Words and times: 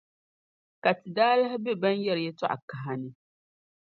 Ka 0.83 0.91
ti 0.99 1.07
daa 1.17 1.35
lahi 1.41 1.57
be 1.63 1.71
ban 1.81 1.97
yɛri 2.05 2.21
yɛltɔɣa 2.25 2.57
kaha 2.69 2.93
ni.” 3.01 3.09